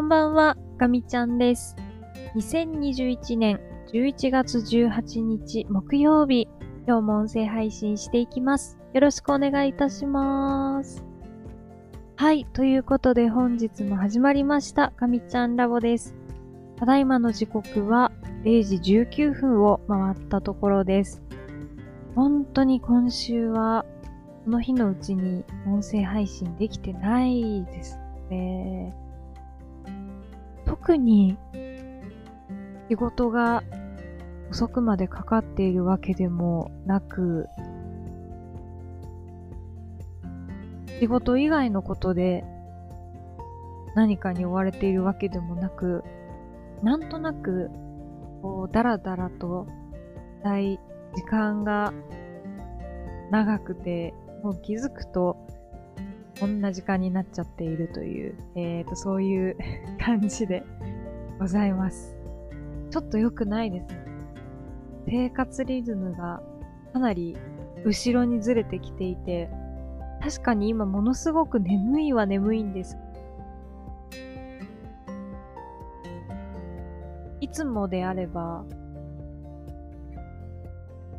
[0.00, 1.76] こんばんは、ガミちゃんです。
[2.34, 3.60] 2021年
[3.92, 6.48] 11月18日木曜日、
[6.86, 8.78] 今日も音声配信していきます。
[8.94, 11.04] よろしくお願いいたします。
[12.16, 16.16] はい、ということで本日も始まりました、ガミちゃんラボです。
[16.76, 18.10] ただいまの時刻は
[18.44, 21.22] 0時19分を回ったところです。
[22.14, 23.84] 本当に今週は、
[24.44, 27.98] その日のうちに音声配信できてないです
[28.30, 28.94] ね。
[30.64, 31.36] 特に
[32.88, 33.62] 仕事が
[34.50, 37.48] 遅くまでかかっているわけでもなく、
[40.98, 42.44] 仕事以外のことで
[43.94, 46.04] 何かに追われているわけでもなく、
[46.82, 47.70] なんとなく、
[48.42, 49.66] こう、だらだらと、
[50.42, 50.78] だい
[51.14, 51.92] 時間が
[53.30, 55.36] 長くて、もう気づくと、
[56.40, 59.58] こんな時間になっちゃっているという、えーと、そういう
[60.02, 60.64] 感じで
[61.38, 62.16] ございます。
[62.88, 64.00] ちょっと良くないですね。
[65.06, 66.42] 生活リズムが
[66.94, 67.36] かなり
[67.84, 69.50] 後ろにずれてきていて、
[70.22, 72.96] 確かに今ものすごく眠いは眠いんです。
[77.40, 78.64] いつもであれば、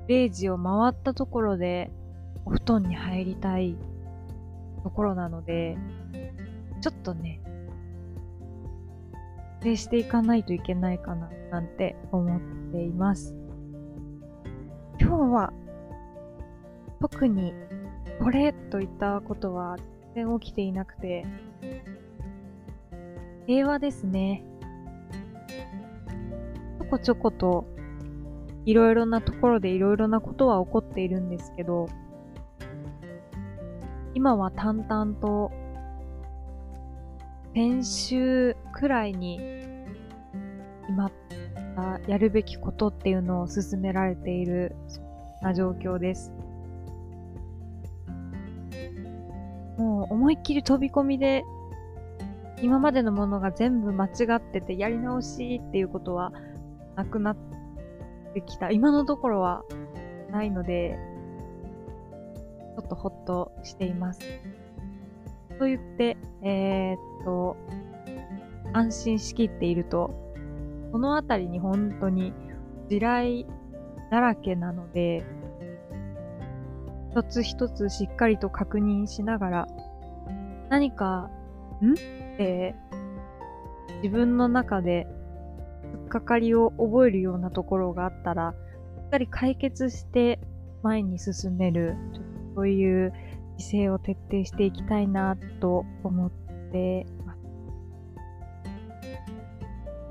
[0.08, 1.92] 0時を回ったところで
[2.44, 3.78] お布団に入りたい
[4.84, 5.78] ところなので、
[6.82, 7.42] ちょっとね、
[9.62, 12.40] 制していかないといけないかな、なんて思っ
[12.72, 13.36] ています。
[15.00, 15.54] 今日は、
[17.00, 17.54] 特に、
[18.20, 19.78] これといったことは
[20.14, 21.26] 全然起きていなくて、
[23.48, 24.44] 平和ですね。
[26.80, 27.66] ちょこちょこと、
[28.66, 31.88] いろいろなところでいろいろなことは起こっているんですけど、
[34.14, 35.52] 今は淡々と、
[37.54, 39.40] 先週くらいに、
[40.90, 41.12] 今、
[42.08, 45.06] やるべきことっていうのを進められている、そん
[45.41, 46.34] な状況です。
[49.78, 51.44] もう思いっきり飛び込みで、
[52.62, 56.31] 今までのものが全部間違っててやり直しっていうことは
[56.96, 57.38] なくなっ
[58.34, 58.69] てきた。
[58.69, 59.63] 今のところは
[60.31, 61.00] ないので、
[62.75, 64.20] ちょっとほとしています。
[65.59, 67.56] と言って、えー、っと、
[68.74, 70.14] 安心しきっていると、
[70.92, 72.34] このあたりに本当に
[72.90, 73.46] 地雷
[74.10, 75.24] だらけなので、
[77.12, 79.68] 一つ一つしっかりと確認しながら、
[80.70, 81.30] 何か、
[81.81, 81.94] ん？
[81.94, 81.96] っ
[82.38, 82.76] て、
[84.02, 85.08] 自分の中で、
[85.84, 88.54] 突っかかりを覚えるようなところがあったら、
[88.98, 90.40] しっかり解決して
[90.84, 92.22] 前に進める、ちょ
[92.56, 93.13] そういう
[93.57, 96.31] 姿勢を徹底していきたいなと思っ
[96.72, 97.41] てます。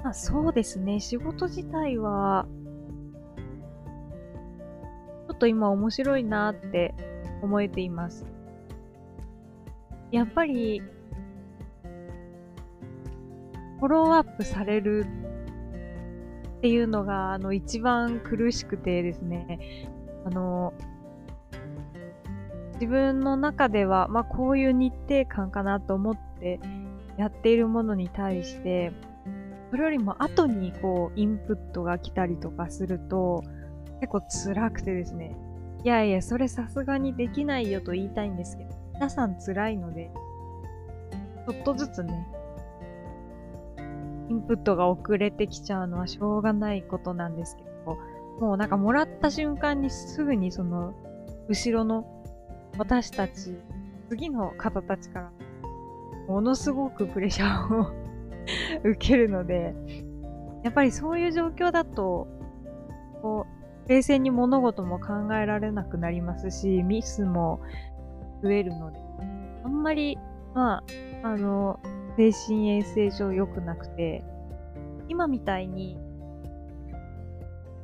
[0.02, 2.46] まあそうですね、仕事自体は、
[5.28, 6.94] ちょっと今面白いなって
[7.42, 8.24] 思えています。
[10.10, 10.82] やっぱり、
[13.78, 15.06] フォローアップされる
[16.58, 19.88] っていうのが、あの、一番苦しくてですね、
[20.26, 20.74] あの、
[22.80, 26.60] 自分の中では、まあ、こういう日程感かなと思って
[27.18, 28.92] やっているものに対して、
[29.70, 33.44] それよりも後にこう、インプットが来たりとかすると、
[34.00, 35.36] 結構辛くてですね。
[35.84, 40.10] いやいや、それさすがにできないよと言いたいんですけど、皆さん辛いので、
[41.46, 42.26] ちょっとずつね、
[44.30, 47.98] インプットが遅れてきちゃうのはしょうがないことなんですけど、
[48.40, 50.94] もうなんかもらった瞬間にすぐにその、
[51.48, 52.06] 後ろの
[52.78, 53.56] 私たち、
[54.08, 55.32] 次の方たちから、
[56.28, 57.92] ものすごくプレッシャーを
[58.84, 59.75] 受けるので、
[60.62, 62.26] やっぱりそういう状況だと、
[63.22, 63.47] こ
[63.86, 67.60] う、冷静に物事も考えられなくなりますし、ミスも
[68.42, 68.98] 増えるので、
[69.64, 70.19] あんまり、
[70.55, 70.84] ま
[71.22, 71.81] あ、あの、
[72.17, 74.25] 精神衛生上良くなくて、
[75.08, 75.99] 今みたいに、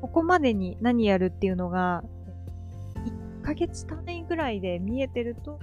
[0.00, 2.04] ここまでに何やるっていうのが、
[3.46, 5.60] ヶ月単位ぐらいで見えてると、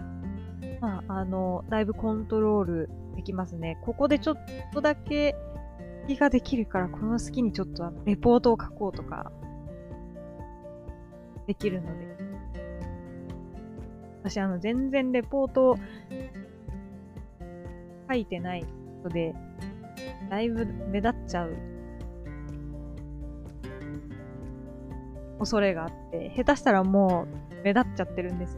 [0.79, 3.77] まあ、あの、だいぶコントロールできますね。
[3.81, 4.37] ここでちょっ
[4.73, 5.35] とだけ
[6.07, 9.33] 気ができるから、この隙にちょっとレポートを書こうとか、
[11.45, 12.17] できるので。
[14.23, 15.77] 私、あの、全然レポート
[18.09, 18.65] 書いてない
[19.03, 19.35] ので、
[20.29, 21.57] だいぶ目立っちゃう
[25.39, 28.57] 恐れがあって、下手したらもう目立っちゃってるんです。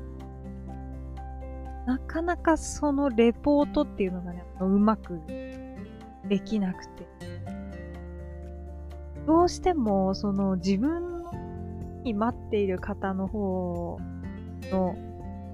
[1.86, 5.22] なかなかそのレポートっていうのがね、うまく
[6.28, 7.08] できなくて。
[9.28, 11.24] どうしても、その自分
[12.04, 14.00] に待っている方の方
[14.72, 14.96] の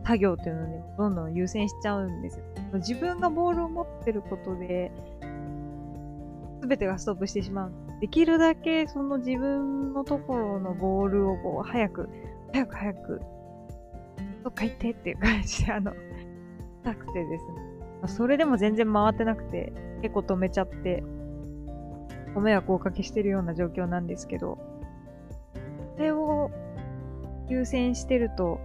[0.06, 2.46] 作業っていうのにどんどん優先しちゃうんですよ。
[2.76, 4.92] 自分がボールを持ってることで、
[6.62, 7.72] 全てがストップしてしまう。
[8.00, 12.10] できるだけその自分のところのボールをこう早く、
[12.54, 13.22] 早く早く、
[14.44, 15.98] どっか行ってっていう感じで、あの、 し
[16.84, 18.08] たくてですね。
[18.08, 19.72] それでも全然回ってなくて、
[20.02, 21.04] 結構止めちゃって、
[22.34, 24.58] ご迷惑をおかけしてるような状況なんですけど、
[25.96, 26.50] それを
[27.48, 28.60] 優先してると、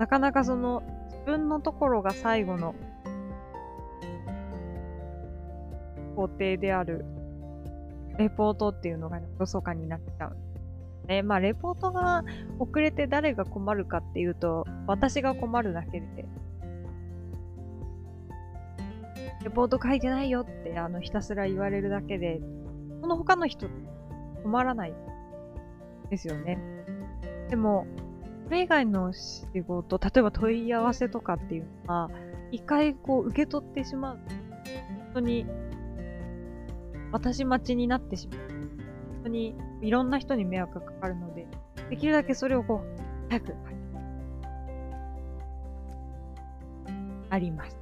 [0.00, 2.74] なかなかその自分のところが最後の
[6.16, 7.04] 工程である
[8.18, 10.36] レポートっていうのが、ね、おろそかになっちゃう。
[11.08, 12.22] ね、まあ、レポートが
[12.58, 16.26] 遅れて誰が困るかっていうと、私が困るだけで、
[19.42, 22.40] レポート書いてないよってあのひたすら言われるだけで、
[23.00, 23.66] その他の人
[24.42, 24.94] 困らない
[26.10, 26.58] ですよね。
[27.48, 27.86] でも、
[28.44, 32.10] それ以外の仕事、例えば問い合わせとかっていうのは、
[32.52, 34.18] 一回こう受け取ってしまう。
[34.18, 35.46] 本当に、
[37.12, 38.57] 私待ちになってしまう。
[39.28, 41.46] 当にいろんな人に迷惑がかかるので、
[41.90, 43.54] できるだけそれをこう、早く、
[47.30, 47.78] あります。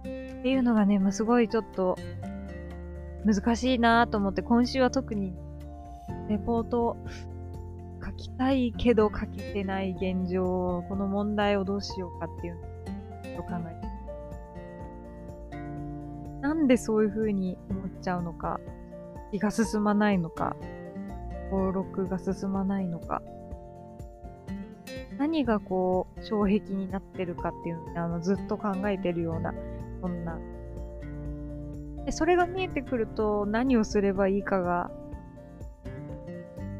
[0.00, 1.96] っていうのがね、まあ、すごいちょっと
[3.24, 5.34] 難しいなと思って、今週は特に
[6.28, 6.96] レポート
[8.04, 12.54] 書きたいけど書けてない現状、この問題をどうしようかっていう
[13.34, 13.88] のを考えて。
[16.40, 18.60] なんでそういう風に思っちゃうのか、
[19.30, 20.56] 気が進まないのか、
[21.50, 23.22] 登録が進まないのか、
[25.18, 29.52] 何がこう、障壁になってるかっていうのをあのずっと考えてるような、
[30.00, 30.38] そんな。
[32.04, 34.90] で、それが見えてくると何をすればいいかが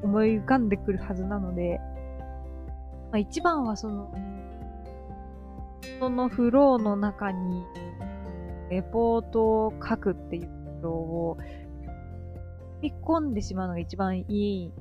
[0.03, 1.81] 思い浮かんでくるはずなので、
[3.11, 4.15] まあ、一番はその、
[5.99, 7.65] そのフローの中に、
[8.71, 10.49] レポートを書くっていう
[10.83, 11.39] ことを、
[12.83, 14.73] 引っ込んでしまうのが一番いい。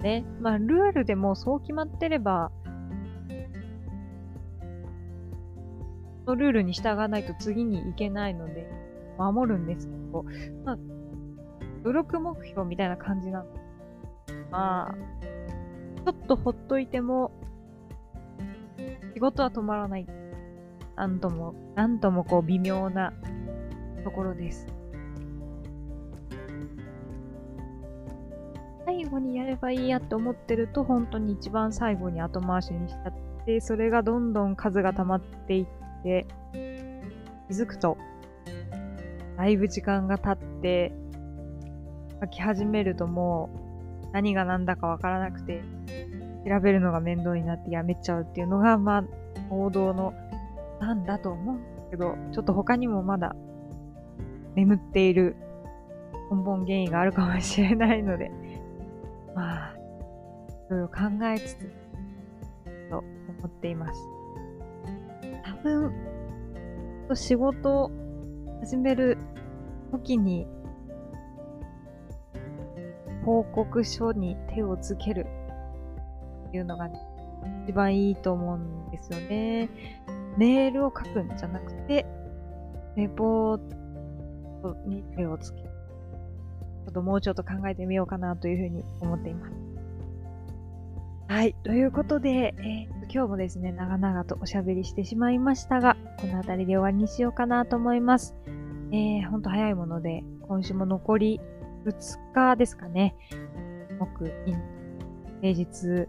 [0.00, 0.24] ね。
[0.40, 2.50] まあ、ルールでもそう決まってれば、
[6.24, 8.70] そのルールに従わないと次に行けないので、
[9.18, 10.24] 守るんですけど、
[10.64, 10.78] まあ、
[11.82, 13.46] 努力目標みたいな感じなの
[14.50, 14.94] まあ、
[16.04, 17.30] ちょっとほっといても、
[19.14, 20.06] 仕事は止まらない。
[20.96, 23.12] なんとも、なんともこう微妙な
[24.04, 24.66] ところです。
[28.94, 35.66] 最後にやればいいやって思ってると、本当に一番最後に後回しにしちゃって、それがどんどん数が溜まっていっ
[36.04, 36.26] て、
[37.48, 37.98] 気づくと、
[39.36, 40.92] だいぶ時間が経って、
[42.20, 43.50] 書き始めるとも
[44.04, 45.64] う、何が何だかわからなくて、
[46.46, 49.04] 調べるのが面倒になってやめちゃうっていうのが、まあ、
[49.50, 50.14] 王道の、
[50.80, 51.56] なんだと思う。
[51.56, 53.34] んですけど、ちょっと他にもまだ、
[54.54, 55.34] 眠っている
[56.30, 58.30] 根本原因があるかもしれないので、
[59.34, 59.74] まあ、
[60.68, 60.94] いろいろ考
[61.24, 61.58] えつつ、
[62.90, 64.00] と思っています。
[65.44, 65.92] 多分、
[67.14, 67.90] 仕事を
[68.60, 69.18] 始める
[69.92, 70.46] 時に
[73.24, 75.26] 報告書に手をつける
[76.48, 77.00] っていうのがね、
[77.66, 79.68] 一番いいと思うんですよね。
[80.36, 82.06] メールを書くんじゃなくて、
[82.96, 83.60] レポー
[84.62, 85.73] トに手をつける。
[86.84, 89.54] ちょっともうちょっと考えてみようかなというふうに思っています。
[91.28, 91.54] はい。
[91.64, 98.36] ということで、えー、今日もですね、長々とおしゃべりしてしまいましたが、この辺りで終わりにしようかなと思います。
[98.92, 101.40] えー、ほんと早いもので、今週も残り
[101.86, 103.16] 2日ですかね。
[103.98, 104.62] 木、金、
[105.40, 106.06] 平日、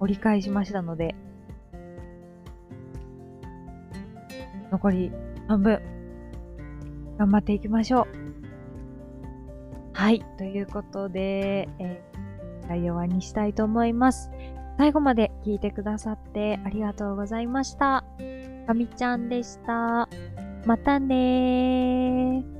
[0.00, 1.14] 折り返しましたので、
[4.72, 5.12] 残り
[5.46, 5.80] 半分、
[7.18, 8.25] 頑張っていきましょう。
[9.96, 10.22] はい。
[10.36, 14.30] ということで、えー、概要はにしたいと思います。
[14.76, 18.04] 最後まで聞いてくださってありがとうございました。
[18.66, 20.06] かみちゃんでした。
[20.66, 22.55] またねー。